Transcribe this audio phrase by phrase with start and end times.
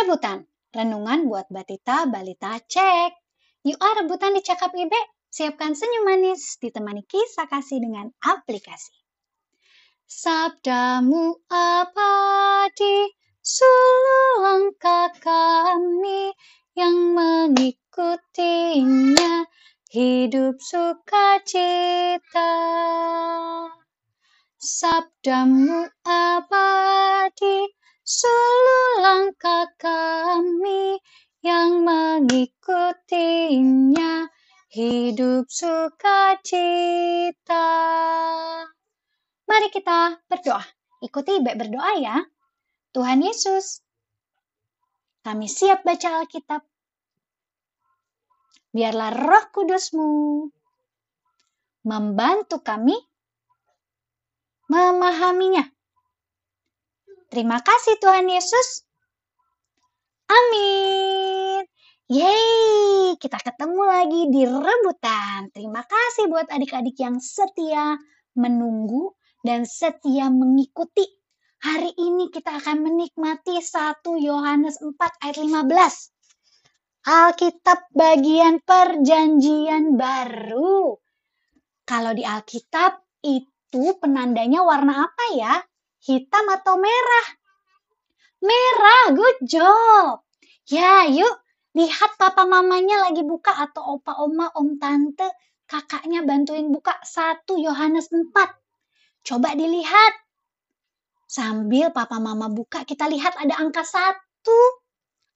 [0.00, 3.12] Rebutan, renungan buat Batita Balita Cek.
[3.68, 4.96] Yuk ah rebutan di Cakap Ibe,
[5.28, 8.96] siapkan senyum manis ditemani kisah kasih dengan aplikasi.
[10.08, 13.12] Sabdamu abadi,
[13.44, 16.32] suluh langkah kami
[16.72, 19.44] yang mengikutinya,
[19.92, 22.56] hidup sukacita.
[24.56, 25.92] Sabdamu
[33.50, 34.30] mengikutinya,
[34.70, 36.06] hidup sukacita.
[39.50, 40.62] Mari kita berdoa.
[41.02, 42.22] Ikuti Ibe berdoa ya.
[42.94, 43.82] Tuhan Yesus,
[45.26, 46.62] kami siap baca Alkitab.
[48.70, 50.06] Biarlah roh kudusmu
[51.86, 52.94] membantu kami
[54.70, 55.66] memahaminya.
[57.30, 58.86] Terima kasih Tuhan Yesus.
[60.30, 60.89] Amin.
[62.10, 65.46] Yeay, kita ketemu lagi di rebutan.
[65.54, 68.02] Terima kasih buat adik-adik yang setia
[68.34, 69.14] menunggu
[69.46, 71.06] dan setia mengikuti.
[71.62, 74.90] Hari ini kita akan menikmati 1 Yohanes 4
[75.22, 77.06] ayat 15.
[77.06, 80.98] Alkitab bagian perjanjian baru.
[81.86, 85.62] Kalau di Alkitab itu penandanya warna apa ya?
[86.02, 87.26] Hitam atau merah?
[88.42, 90.26] Merah, good job.
[90.66, 91.38] Ya, yuk
[91.74, 95.26] lihat papa mamanya lagi buka atau opa oma, om tante,
[95.70, 98.26] kakaknya bantuin buka 1 Yohanes 4.
[99.22, 100.14] Coba dilihat.
[101.30, 104.18] Sambil papa mama buka, kita lihat ada angka 1.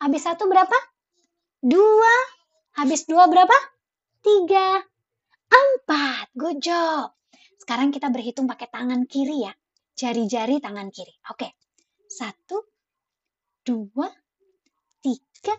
[0.00, 0.78] Habis 1 berapa?
[1.68, 1.76] 2.
[2.80, 3.56] Habis 2 berapa?
[4.24, 4.88] 3.
[5.84, 6.32] 4.
[6.32, 7.12] Good job.
[7.60, 9.52] Sekarang kita berhitung pakai tangan kiri ya.
[9.92, 11.12] Jari-jari tangan kiri.
[11.28, 11.52] Oke.
[12.08, 12.64] Satu,
[13.62, 14.08] dua,
[14.98, 15.54] tiga,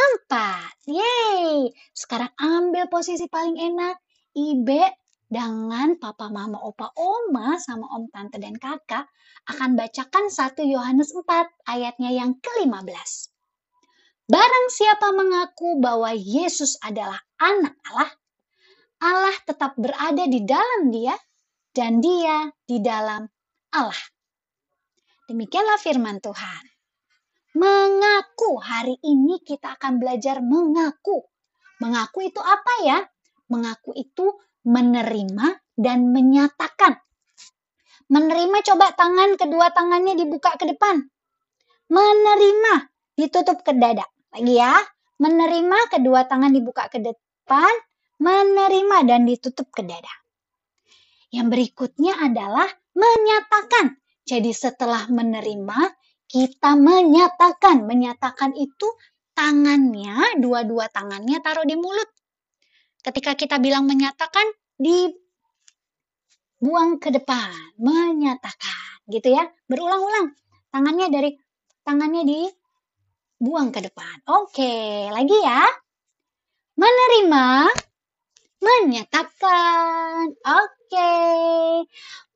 [0.00, 0.72] empat.
[0.88, 1.70] Yeay.
[1.92, 4.00] Sekarang ambil posisi paling enak.
[4.32, 9.06] Ibe dengan papa, mama, opa, oma, sama om, tante, dan kakak
[9.46, 13.30] akan bacakan 1 Yohanes 4 ayatnya yang ke-15.
[14.30, 18.10] Barang siapa mengaku bahwa Yesus adalah anak Allah,
[19.02, 21.14] Allah tetap berada di dalam dia
[21.74, 23.26] dan dia di dalam
[23.74, 24.02] Allah.
[25.30, 26.64] Demikianlah firman Tuhan.
[28.58, 31.22] Hari ini kita akan belajar mengaku.
[31.78, 32.98] Mengaku itu apa ya?
[33.52, 34.34] Mengaku itu
[34.66, 36.98] menerima dan menyatakan.
[38.10, 41.06] Menerima coba tangan kedua tangannya dibuka ke depan.
[41.86, 44.06] Menerima ditutup ke dada.
[44.34, 44.74] Lagi ya.
[45.20, 47.70] Menerima kedua tangan dibuka ke depan.
[48.18, 50.10] Menerima dan ditutup ke dada.
[51.30, 52.66] Yang berikutnya adalah
[52.98, 53.96] menyatakan.
[54.26, 55.78] Jadi setelah menerima,
[56.30, 57.82] kita menyatakan.
[57.82, 58.86] Menyatakan itu
[59.34, 62.06] tangannya, dua-dua tangannya taruh di mulut.
[63.02, 64.46] Ketika kita bilang menyatakan,
[64.78, 65.10] dibuang
[67.02, 67.50] ke depan.
[67.82, 69.02] Menyatakan.
[69.10, 69.50] Gitu ya.
[69.66, 70.38] Berulang-ulang.
[70.70, 71.34] Tangannya dari
[71.82, 74.22] tangannya dibuang ke depan.
[74.30, 75.66] Oke, lagi ya.
[76.78, 77.74] Menerima,
[78.62, 80.30] menyatakan.
[80.38, 81.12] Oke.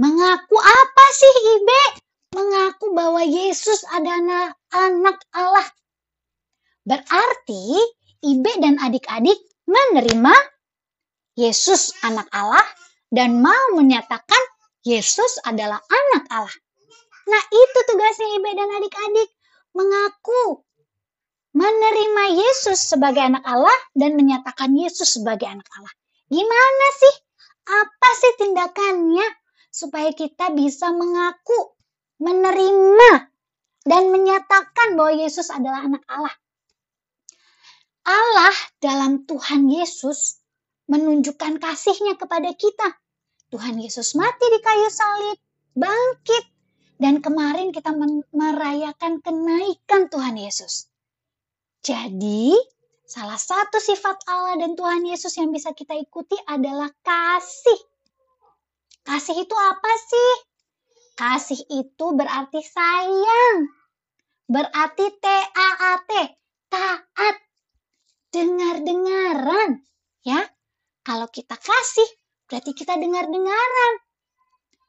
[0.00, 2.11] Mengaku apa sih Ibe?
[2.32, 5.68] Mengaku bahwa Yesus adalah anak Allah.
[6.82, 7.76] Berarti
[8.24, 9.36] Ibe dan adik-adik
[9.68, 10.34] menerima
[11.36, 12.64] Yesus anak Allah
[13.12, 14.42] dan mau menyatakan
[14.82, 16.56] Yesus adalah anak Allah.
[17.28, 19.28] Nah itu tugasnya Ibe dan adik-adik.
[19.72, 20.64] Mengaku
[21.52, 25.92] menerima Yesus sebagai anak Allah dan menyatakan Yesus sebagai anak Allah.
[26.32, 27.14] Gimana sih?
[27.62, 29.26] Apa sih tindakannya
[29.70, 31.76] supaya kita bisa mengaku,
[32.22, 33.10] menerima,
[33.82, 36.34] dan menyatakan bahwa Yesus adalah anak Allah?
[38.02, 40.42] Allah dalam Tuhan Yesus
[40.90, 42.98] menunjukkan kasihnya kepada kita.
[43.50, 45.38] Tuhan Yesus mati di kayu salib,
[45.76, 46.44] bangkit,
[46.98, 47.90] dan kemarin kita
[48.32, 50.88] merayakan kenaikan Tuhan Yesus.
[51.82, 52.54] Jadi,
[53.02, 57.80] salah satu sifat Allah dan Tuhan Yesus yang bisa kita ikuti adalah kasih.
[59.02, 60.51] Kasih itu apa sih?
[61.22, 63.70] Kasih itu berarti sayang.
[64.50, 66.10] Berarti T-A-A-T,
[66.66, 67.36] taat.
[68.34, 69.86] Dengar-dengaran,
[70.26, 70.42] ya.
[71.06, 72.10] Kalau kita kasih,
[72.50, 73.94] berarti kita dengar-dengaran.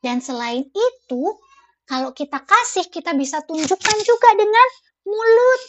[0.02, 1.24] Dan selain itu,
[1.86, 4.68] kalau kita kasih, kita bisa tunjukkan juga dengan
[5.06, 5.62] mulut.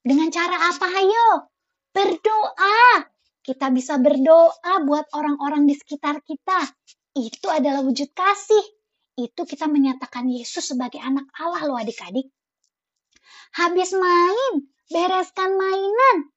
[0.00, 1.52] Dengan cara apa, ayo?
[1.92, 3.12] Berdoa.
[3.44, 6.64] Kita bisa berdoa buat orang-orang di sekitar kita.
[7.12, 8.83] Itu adalah wujud kasih.
[9.14, 12.26] Itu kita menyatakan Yesus sebagai anak Allah loh adik-adik.
[13.54, 14.52] Habis main,
[14.90, 16.34] bereskan mainan.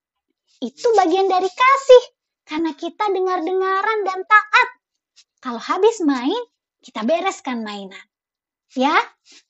[0.61, 2.03] Itu bagian dari kasih,
[2.45, 4.69] karena kita dengar-dengaran dan taat.
[5.41, 6.37] Kalau habis main,
[6.85, 8.05] kita bereskan mainan.
[8.77, 8.93] Ya,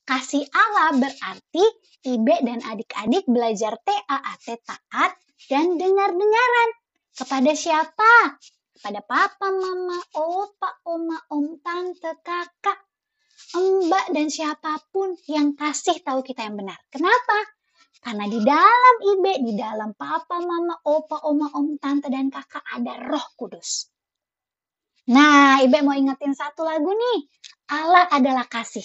[0.08, 1.64] kasih Allah berarti
[2.08, 5.12] Ibe dan adik-adik belajar TAAT taat
[5.52, 6.70] dan dengar-dengaran.
[7.12, 8.40] Kepada siapa?
[8.78, 12.87] Kepada papa, mama, opa, oma, om, tante, kakak,
[13.56, 16.76] mbak, dan siapa pun yang kasih tahu kita yang benar.
[16.92, 17.38] Kenapa?
[17.98, 23.08] Karena di dalam Ibe, di dalam papa, mama, opa, oma, om, tante, dan kakak ada
[23.08, 23.90] roh kudus.
[25.08, 27.18] Nah, Ibe mau ingetin satu lagu nih.
[27.72, 28.84] Allah adalah kasih.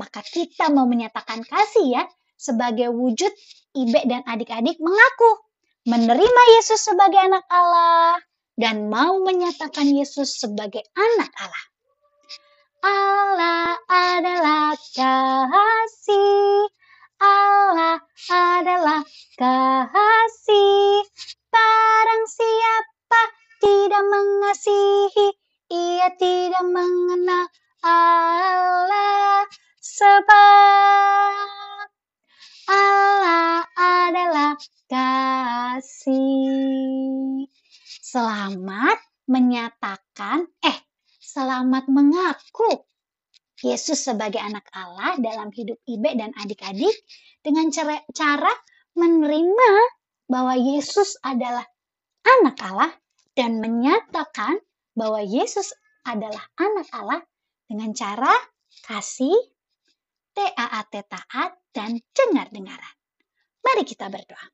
[0.00, 2.04] Maka kita mau menyatakan kasih ya
[2.38, 3.30] sebagai wujud
[3.74, 5.30] Ibe dan adik-adik mengaku
[5.84, 8.16] menerima Yesus sebagai anak Allah
[8.54, 11.64] dan mau menyatakan Yesus sebagai anak Allah.
[12.78, 16.70] Allah adalah kasih.
[17.18, 17.98] Allah
[18.30, 19.02] adalah
[19.34, 21.02] kasih.
[21.50, 23.22] Barang siapa
[23.58, 25.28] tidak mengasihi,
[25.74, 27.50] ia tidak mengenal
[27.82, 29.42] Allah
[29.82, 31.46] sebab
[32.70, 34.54] Allah adalah
[34.86, 36.18] kasih.
[38.08, 40.87] Selamat menyatakan, eh,
[41.28, 42.88] selamat mengaku
[43.60, 46.94] Yesus sebagai anak Allah dalam hidup Ibe dan adik-adik
[47.44, 47.68] dengan
[48.14, 48.54] cara,
[48.96, 49.70] menerima
[50.30, 51.66] bahwa Yesus adalah
[52.24, 52.92] anak Allah
[53.36, 54.62] dan menyatakan
[54.96, 55.74] bahwa Yesus
[56.06, 57.20] adalah anak Allah
[57.66, 58.32] dengan cara
[58.86, 59.36] kasih,
[60.32, 62.94] taat taat, dan dengar-dengaran.
[63.60, 64.46] Mari kita berdoa.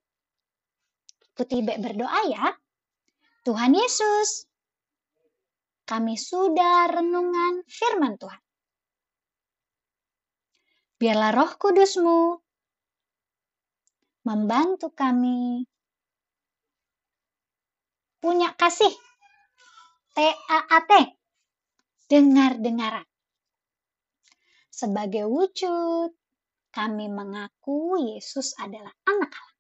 [1.37, 2.45] Ikuti berdoa ya.
[3.45, 4.49] Tuhan Yesus,
[5.85, 8.43] kami sudah renungan firman Tuhan.
[10.97, 12.41] Biarlah roh kudusmu
[14.25, 15.69] membantu kami
[18.25, 18.89] punya kasih
[20.17, 21.13] TAAT
[22.09, 23.05] dengar-dengaran
[24.73, 26.11] sebagai wujud
[26.75, 29.59] kami mengaku Yesus adalah anak Allah.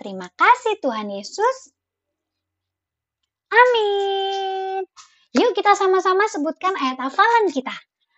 [0.00, 1.70] Terima kasih Tuhan Yesus.
[3.52, 4.19] Amin.
[5.30, 7.74] Yuk kita sama-sama sebutkan ayat hafalan kita.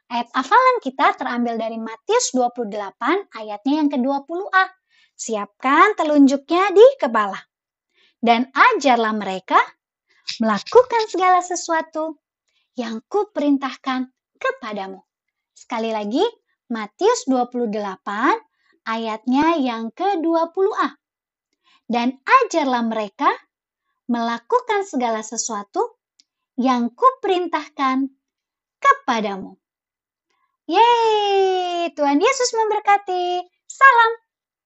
[0.09, 2.73] Ayat hafalan kita terambil dari Matius 28
[3.37, 4.65] ayatnya yang ke-20a.
[5.13, 7.37] Siapkan telunjuknya di kepala.
[8.17, 9.61] Dan ajarlah mereka
[10.41, 12.17] melakukan segala sesuatu
[12.81, 14.09] yang kuperintahkan
[14.41, 15.05] kepadamu.
[15.53, 16.25] Sekali lagi,
[16.73, 17.69] Matius 28
[18.89, 20.97] ayatnya yang ke-20a.
[21.85, 23.29] Dan ajarlah mereka
[24.09, 26.02] melakukan segala sesuatu
[26.57, 28.13] yang kuperintahkan
[28.83, 29.57] kepadamu.
[30.69, 33.45] Yeay, Tuhan Yesus memberkati.
[33.67, 34.13] Salam